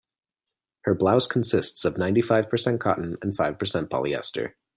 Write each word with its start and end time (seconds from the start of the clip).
Her 0.85 0.95
blouse 0.95 1.27
consists 1.27 1.85
of 1.85 1.95
ninety-five 1.95 2.49
percent 2.49 2.79
cotton 2.81 3.17
and 3.21 3.35
five 3.35 3.59
percent 3.59 3.91
polyester. 3.91 4.55